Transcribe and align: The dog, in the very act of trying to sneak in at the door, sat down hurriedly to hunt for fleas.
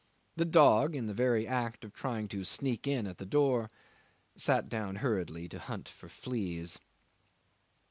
The 0.35 0.45
dog, 0.45 0.95
in 0.95 1.05
the 1.05 1.13
very 1.13 1.45
act 1.45 1.83
of 1.83 1.93
trying 1.93 2.27
to 2.29 2.43
sneak 2.43 2.87
in 2.87 3.05
at 3.05 3.19
the 3.19 3.23
door, 3.27 3.69
sat 4.35 4.67
down 4.67 4.95
hurriedly 4.95 5.47
to 5.49 5.59
hunt 5.59 5.87
for 5.87 6.09
fleas. 6.09 6.79